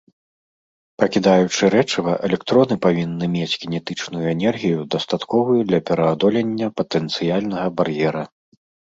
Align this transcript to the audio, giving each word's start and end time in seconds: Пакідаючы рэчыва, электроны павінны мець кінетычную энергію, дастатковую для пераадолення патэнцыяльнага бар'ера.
Пакідаючы 1.01 1.67
рэчыва, 1.73 2.13
электроны 2.29 2.77
павінны 2.85 3.25
мець 3.35 3.57
кінетычную 3.63 4.21
энергію, 4.35 4.79
дастатковую 4.95 5.59
для 5.73 5.79
пераадолення 5.91 6.71
патэнцыяльнага 6.81 7.67
бар'ера. 7.83 8.23